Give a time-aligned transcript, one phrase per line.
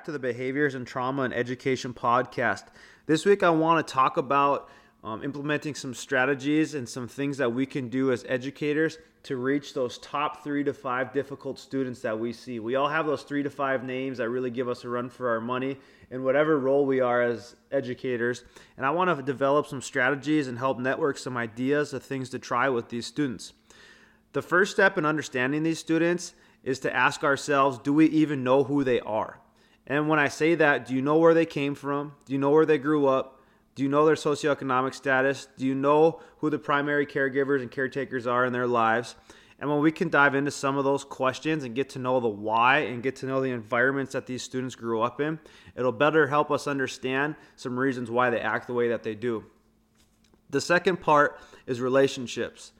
[0.00, 2.68] back to the Behaviors and Trauma and Education podcast.
[3.04, 4.70] This week, I want to talk about
[5.04, 9.74] um, implementing some strategies and some things that we can do as educators to reach
[9.74, 12.60] those top three to five difficult students that we see.
[12.60, 15.28] We all have those three to five names that really give us a run for
[15.28, 15.76] our money
[16.10, 18.44] in whatever role we are as educators.
[18.78, 22.38] And I want to develop some strategies and help network some ideas of things to
[22.38, 23.52] try with these students.
[24.32, 26.32] The first step in understanding these students
[26.64, 29.40] is to ask ourselves do we even know who they are?
[29.90, 32.12] And when I say that, do you know where they came from?
[32.24, 33.40] Do you know where they grew up?
[33.74, 35.48] Do you know their socioeconomic status?
[35.58, 39.16] Do you know who the primary caregivers and caretakers are in their lives?
[39.58, 42.28] And when we can dive into some of those questions and get to know the
[42.28, 45.40] why and get to know the environments that these students grew up in,
[45.74, 49.44] it'll better help us understand some reasons why they act the way that they do.
[50.50, 51.36] The second part
[51.66, 52.70] is relationships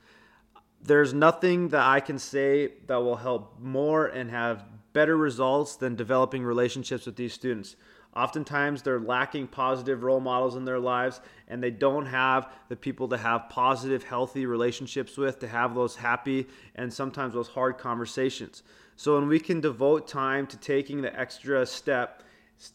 [0.82, 5.94] there's nothing that I can say that will help more and have better results than
[5.96, 7.76] developing relationships with these students.
[8.14, 13.06] Oftentimes, they're lacking positive role models in their lives, and they don't have the people
[13.08, 18.64] to have positive, healthy relationships with, to have those happy and sometimes those hard conversations.
[18.96, 22.24] So, when we can devote time to taking the extra step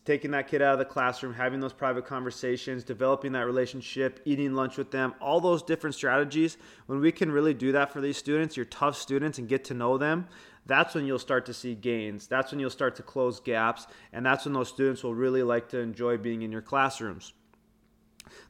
[0.04, 4.54] taking that kid out of the classroom, having those private conversations, developing that relationship, eating
[4.54, 6.58] lunch with them, all those different strategies.
[6.88, 9.74] When we can really do that for these students, your tough students, and get to
[9.76, 10.28] know them,
[10.66, 12.28] that's when you'll start to see gains.
[12.28, 13.88] That's when you'll start to close gaps.
[14.14, 17.34] And that's when those students will really like to enjoy being in your classrooms.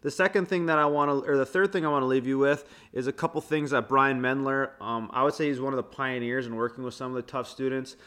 [0.02, 2.26] The second thing that I want to, or the third thing I want to leave
[2.26, 5.74] you with, is a couple things that Brian Mendler, um, I would say he's one
[5.74, 7.98] of the pioneers in working with some of the tough students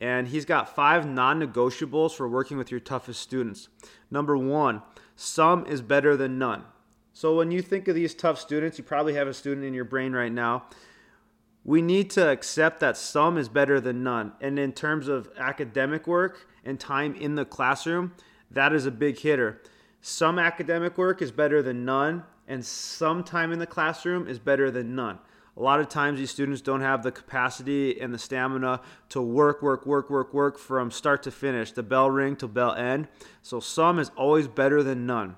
[0.00, 3.68] and he's got five non negotiables for working with your toughest students.
[4.10, 4.82] Number one,
[5.14, 6.64] some is better than none.
[7.12, 9.84] So when you think of these tough students, you probably have a student in your
[9.84, 10.64] brain right now.
[11.70, 14.32] We need to accept that some is better than none.
[14.40, 18.12] And in terms of academic work and time in the classroom,
[18.50, 19.62] that is a big hitter.
[20.00, 24.68] Some academic work is better than none, and some time in the classroom is better
[24.68, 25.20] than none.
[25.56, 28.80] A lot of times, these students don't have the capacity and the stamina
[29.10, 32.74] to work, work, work, work, work from start to finish, the bell ring to bell
[32.74, 33.06] end.
[33.42, 35.36] So, some is always better than none.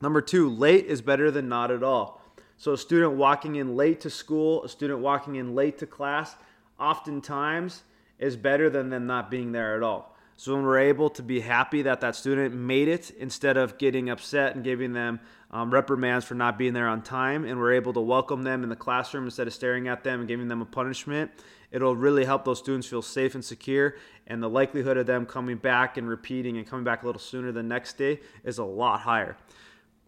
[0.00, 2.19] Number two, late is better than not at all.
[2.60, 6.36] So, a student walking in late to school, a student walking in late to class,
[6.78, 7.84] oftentimes
[8.18, 10.14] is better than them not being there at all.
[10.36, 14.10] So when we're able to be happy that that student made it instead of getting
[14.10, 17.94] upset and giving them um, reprimands for not being there on time, and we're able
[17.94, 20.66] to welcome them in the classroom instead of staring at them and giving them a
[20.66, 21.30] punishment,
[21.70, 23.96] it'll really help those students feel safe and secure.
[24.26, 27.52] And the likelihood of them coming back and repeating and coming back a little sooner
[27.52, 29.38] the next day is a lot higher.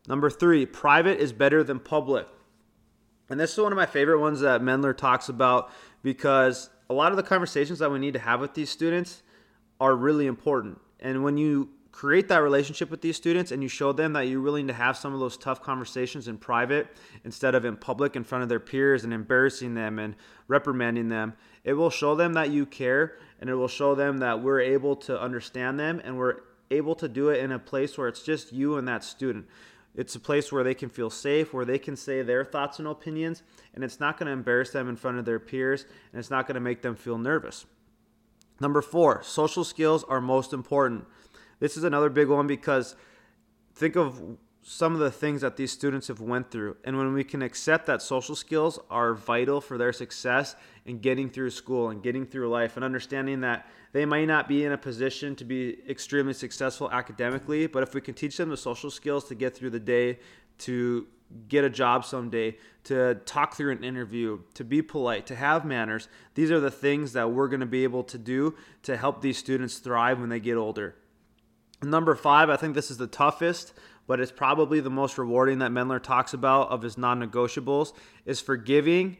[0.07, 2.27] Number three, private is better than public.
[3.31, 5.71] And this is one of my favorite ones that Mendler talks about
[6.03, 9.22] because a lot of the conversations that we need to have with these students
[9.81, 10.81] are really important.
[11.00, 14.41] And when you create that relationship with these students and you show them that you're
[14.41, 16.88] willing to have some of those tough conversations in private
[17.25, 20.16] instead of in public in front of their peers and embarrassing them and
[20.49, 21.34] reprimanding them,
[21.65, 24.97] it will show them that you care and it will show them that we're able
[24.97, 26.41] to understand them and we're
[26.71, 29.47] able to do it in a place where it's just you and that student.
[29.94, 32.88] It's a place where they can feel safe, where they can say their thoughts and
[32.88, 33.42] opinions,
[33.75, 36.47] and it's not going to embarrass them in front of their peers, and it's not
[36.47, 37.66] going to make them feel nervous.
[38.60, 41.04] Number four, social skills are most important.
[41.60, 42.97] This is another big one because
[43.75, 47.25] think of some of the things that these students have went through and when we
[47.25, 50.55] can accept that social skills are vital for their success
[50.87, 54.65] in getting through school and getting through life and understanding that they might not be
[54.65, 58.56] in a position to be extremely successful academically but if we can teach them the
[58.56, 60.19] social skills to get through the day
[60.59, 61.06] to
[61.49, 66.09] get a job someday, to talk through an interview, to be polite, to have manners.
[66.34, 69.39] These are the things that we're going to be able to do to help these
[69.39, 70.97] students thrive when they get older.
[71.82, 73.75] Number five, I think this is the toughest,
[74.06, 77.92] but it's probably the most rewarding that Mendler talks about of his non negotiables,
[78.24, 79.16] is forgiving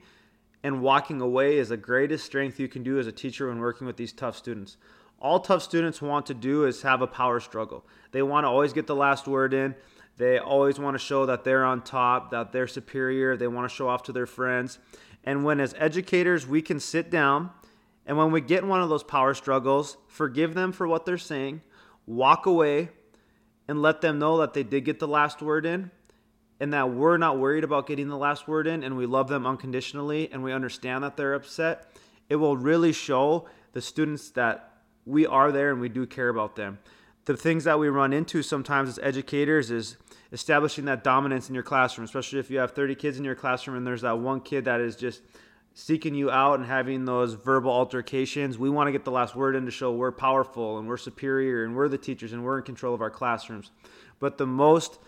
[0.63, 3.87] and walking away is the greatest strength you can do as a teacher when working
[3.87, 4.77] with these tough students.
[5.21, 7.85] All tough students want to do is have a power struggle.
[8.13, 9.75] They want to always get the last word in.
[10.19, 13.37] They always want to show that they're on top, that they're superior.
[13.37, 14.79] They want to show off to their friends.
[15.25, 17.51] And when, as educators, we can sit down
[18.07, 21.19] and when we get in one of those power struggles, forgive them for what they're
[21.19, 21.63] saying,
[22.07, 22.91] walk away,
[23.69, 25.91] and let them know that they did get the last word in
[26.61, 29.47] and that we're not worried about getting the last word in and we love them
[29.47, 31.91] unconditionally and we understand that they're upset,
[32.29, 34.75] it will really show the students that
[35.07, 36.79] we are there and we do care about them.
[37.25, 39.97] The things that we run into sometimes as educators is
[40.33, 43.77] establishing that dominance in your classroom, especially if you have 30 kids in your classroom
[43.77, 45.23] and there's that one kid that is just
[45.75, 48.59] seeking you out and having those verbal altercations.
[48.59, 51.65] We want to get the last word in to show we're powerful and we're superior
[51.65, 53.71] and we're the teachers and we're in control of our classrooms.
[54.21, 54.99] But the most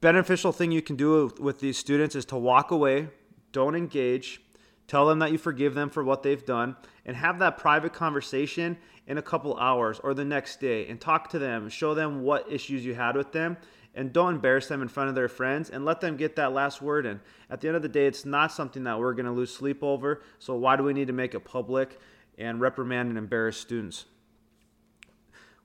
[0.00, 3.08] beneficial thing you can do with these students is to walk away,
[3.52, 4.40] don't engage,
[4.86, 8.76] tell them that you forgive them for what they've done, and have that private conversation
[9.06, 12.50] in a couple hours or the next day and talk to them, show them what
[12.50, 13.56] issues you had with them,
[13.94, 16.82] and don't embarrass them in front of their friends and let them get that last
[16.82, 17.20] word in.
[17.48, 19.82] At the end of the day, it's not something that we're going to lose sleep
[19.82, 20.22] over.
[20.38, 21.98] So, why do we need to make it public
[22.36, 24.06] and reprimand and embarrass students?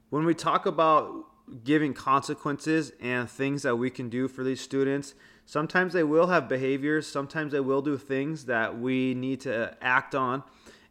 [0.09, 1.25] When we talk about
[1.63, 5.15] giving consequences and things that we can do for these students,
[5.45, 10.13] sometimes they will have behaviors, sometimes they will do things that we need to act
[10.13, 10.43] on.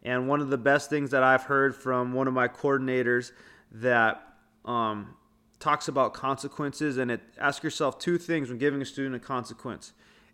[0.02, 3.32] And one of the best things that I've heard from one of my coordinators
[3.72, 4.22] that
[4.64, 5.14] um,
[5.60, 9.92] talks about consequences, and it ask yourself two things when giving a student a consequence: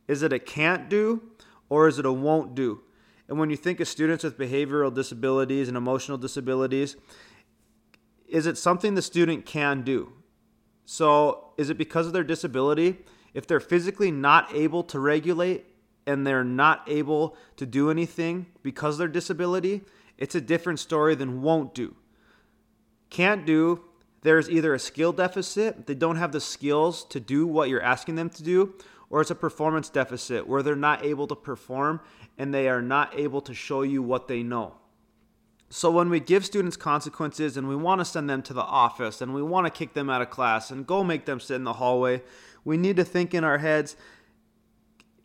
[0.09, 1.23] is it a can't do,
[1.69, 2.81] or is it a won't do?
[3.29, 6.97] And when you think of students with behavioral disabilities and emotional disabilities,
[8.29, 10.13] is it something the student can do?
[10.85, 12.99] So, is it because of their disability?
[13.33, 15.65] If they're physically not able to regulate
[16.07, 19.83] and they're not able to do anything because of their disability,
[20.19, 21.97] it's a different story than won't do.
[23.09, 23.83] Can't do,
[24.25, 28.15] there's either a skill deficit, they don't have the skills to do what you're asking
[28.15, 28.75] them to do,
[29.11, 32.01] or it's a performance deficit where they're not able to perform
[32.39, 34.75] and they are not able to show you what they know.
[35.69, 39.21] So when we give students consequences and we want to send them to the office
[39.21, 41.65] and we want to kick them out of class and go make them sit in
[41.65, 42.23] the hallway,
[42.65, 43.95] we need to think in our heads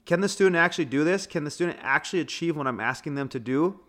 [0.06, 1.26] can the student actually do this?
[1.28, 3.80] Can the student actually achieve what I'm asking them to do?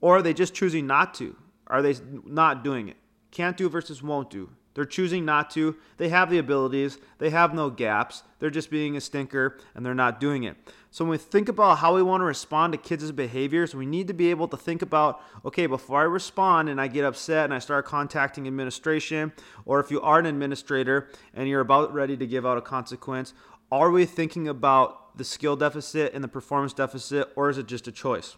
[0.00, 1.36] Or are they just choosing not to?
[1.68, 1.94] Are they
[2.26, 2.96] not doing it?
[3.30, 4.50] Can't do versus won't do.
[4.74, 5.76] They're choosing not to.
[5.96, 8.22] They have the abilities, they have no gaps.
[8.38, 10.56] They're just being a stinker and they're not doing it.
[10.92, 14.06] So when we think about how we want to respond to kids' behaviors, we need
[14.06, 17.52] to be able to think about okay, before I respond and I get upset and
[17.52, 19.32] I start contacting administration,
[19.64, 23.34] or if you are an administrator and you're about ready to give out a consequence,
[23.72, 27.88] are we thinking about the skill deficit and the performance deficit, or is it just
[27.88, 28.36] a choice?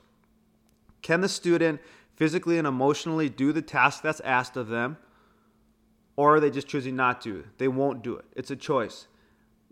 [1.02, 1.80] Can the student
[2.20, 4.98] physically and emotionally do the task that's asked of them,
[6.16, 7.44] or are they just choosing not to?
[7.56, 8.26] They won't do it.
[8.36, 9.06] It's a choice.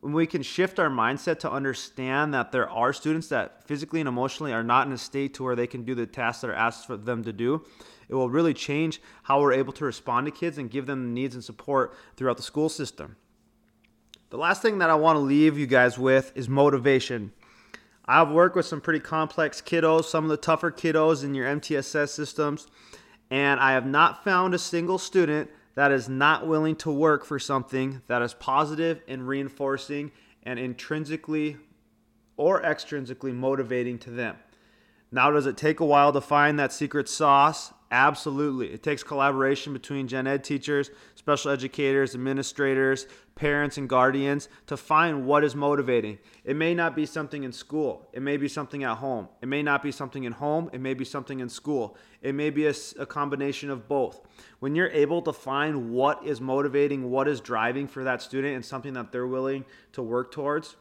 [0.01, 4.09] When we can shift our mindset to understand that there are students that physically and
[4.09, 6.55] emotionally are not in a state to where they can do the tasks that are
[6.55, 7.67] asked for them to do,
[8.09, 11.21] it will really change how we're able to respond to kids and give them the
[11.21, 13.17] needs and support throughout the school system.
[14.31, 17.31] The last thing that I want to leave you guys with is motivation.
[18.11, 22.09] I've worked with some pretty complex kiddos, some of the tougher kiddos in your MTSS
[22.09, 22.67] systems,
[23.31, 27.39] and I have not found a single student that is not willing to work for
[27.39, 30.11] something that is positive and reinforcing
[30.43, 31.59] and intrinsically
[32.39, 34.37] or extrinsically motivating to them.
[35.13, 37.75] Now, does it take a while to find that secret sauce?
[37.91, 38.71] Absolutely.
[38.71, 45.25] It takes collaboration between gen ed teachers, special educators, administrators, parents, and guardians to find
[45.25, 46.19] what is motivating.
[46.45, 49.29] It may not be something in school, it may be something at home.
[49.41, 51.97] It may not be something in home, it may be something in school.
[52.21, 54.21] It may be a, a combination of both.
[54.59, 58.65] When you're able to find what is motivating, what is driving for that student, and
[58.65, 60.77] something that they're willing to work towards,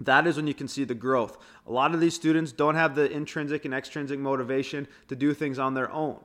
[0.00, 1.38] that is when you can see the growth.
[1.66, 5.58] A lot of these students don't have the intrinsic and extrinsic motivation to do things
[5.58, 6.18] on their own,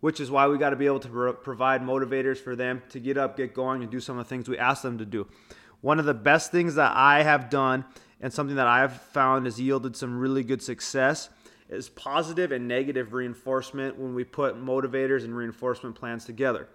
[0.00, 3.00] which is why we got to be able to pro- provide motivators for them to
[3.00, 5.26] get up, get going, and do some of the things we ask them to do.
[5.80, 7.84] One of the best things that I have done
[8.20, 11.30] and something that I've found has yielded some really good success
[11.68, 16.68] is positive and negative reinforcement when we put motivators and reinforcement plans together.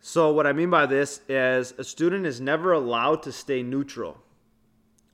[0.00, 4.18] So, what I mean by this is a student is never allowed to stay neutral.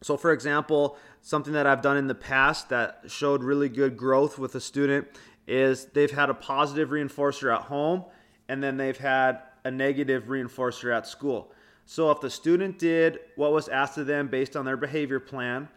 [0.03, 4.39] So, for example, something that I've done in the past that showed really good growth
[4.39, 5.09] with a student
[5.47, 8.05] is they've had a positive reinforcer at home
[8.49, 11.53] and then they've had a negative reinforcer at school.
[11.85, 15.69] So, if the student did what was asked of them based on their behavior plan,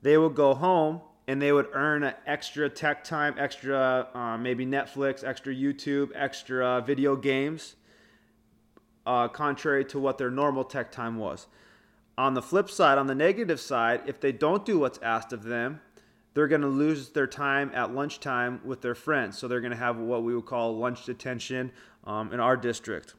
[0.00, 4.64] they would go home and they would earn an extra tech time, extra uh, maybe
[4.64, 7.74] Netflix, extra YouTube, extra video games,
[9.06, 11.46] uh, contrary to what their normal tech time was.
[12.18, 15.44] On the flip side, on the negative side, if they don't do what's asked of
[15.44, 15.80] them,
[16.32, 19.38] they're going to lose their time at lunchtime with their friends.
[19.38, 21.72] So they're going to have what we would call lunch detention
[22.04, 23.14] um, in our district.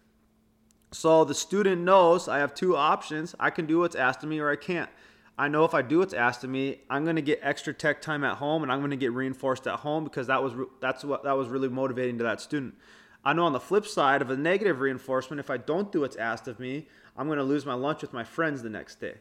[0.91, 3.35] So the student knows I have two options.
[3.39, 4.89] I can do what's asked of me or I can't.
[5.37, 8.01] I know if I do what's asked of me, I'm going to get extra tech
[8.01, 11.03] time at home and I'm going to get reinforced at home because that was that's
[11.03, 12.75] what that was really motivating to that student.
[13.27, 16.15] I know on the flip side of a negative reinforcement, if I don't do what's
[16.15, 19.15] asked of me, I'm going to lose my lunch with my friends the next day.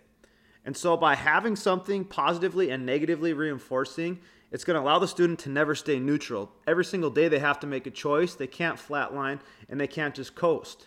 [0.65, 4.21] And so by having something positively and negatively reinforcing
[4.53, 6.53] It's going to allow the student to never stay neutral.
[6.67, 8.35] Every single day they have to make a choice.
[8.35, 10.87] They can't flatline and they can't just coast.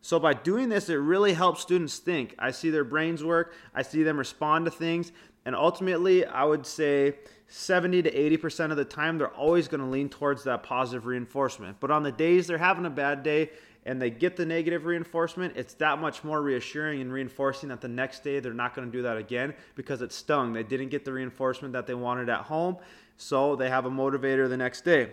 [0.00, 2.34] So by doing this, it really helps students think.
[2.38, 5.12] I see their brains work, I see them respond to things,
[5.44, 7.14] and ultimately, I would say
[7.48, 11.78] 70 to 80% of the time, they're always going to lean towards that positive reinforcement.
[11.80, 13.50] But on the days they're having a bad day
[13.86, 17.88] and they get the negative reinforcement, it's that much more reassuring and reinforcing that the
[17.88, 20.52] next day they're not going to do that again because it stung.
[20.52, 22.76] They didn't get the reinforcement that they wanted at home,
[23.16, 25.12] so they have a motivator the next day.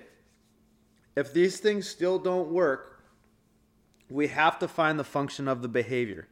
[1.15, 3.01] If these things still don't work,
[4.09, 6.27] we have to find the function of the behavior.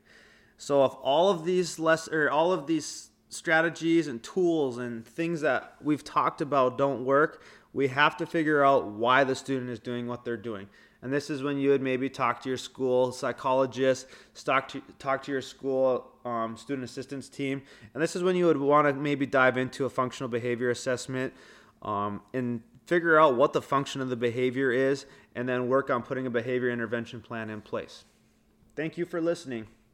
[0.58, 5.42] So if all of these less or all of these strategies and tools and things
[5.42, 9.80] that we've talked about don't work, we have to figure out why the student is
[9.80, 10.68] doing what they're doing.
[11.02, 14.08] And this is when you would maybe talk to your school psychologist,
[14.46, 17.62] talk to, talk to your school um, student assistance team.
[17.94, 21.34] And this is when you would want to maybe dive into a functional behavior assessment
[21.82, 26.04] um, and figure out what the function of the behavior is, and then work on
[26.04, 28.06] putting a behavior intervention plan in place.
[28.76, 29.68] Thank you for listening.